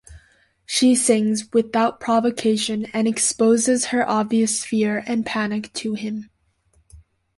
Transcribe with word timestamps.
She 0.65 0.95
sings 0.95 1.47
without 1.53 1.99
provocation 1.99 2.85
and 2.91 3.07
exposes 3.07 3.85
her 3.93 4.03
obvious 4.09 4.65
fear 4.65 5.03
and 5.05 5.23
panic 5.23 5.71
to 5.73 5.93
him. 5.93 6.31